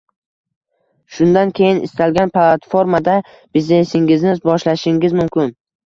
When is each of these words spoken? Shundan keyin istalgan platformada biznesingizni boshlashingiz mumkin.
Shundan 1.17 1.51
keyin 1.59 1.83
istalgan 1.89 2.35
platformada 2.39 3.21
biznesingizni 3.61 4.37
boshlashingiz 4.51 5.21
mumkin. 5.23 5.59